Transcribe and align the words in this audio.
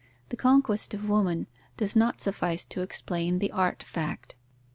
The 0.29 0.35
conquest 0.35 0.95
of 0.95 1.07
woman 1.07 1.45
does 1.77 1.95
not 1.95 2.21
suffice 2.21 2.65
to 2.65 2.81
explain 2.81 3.37
the 3.37 3.51
art 3.51 3.83
fact. 3.83 4.35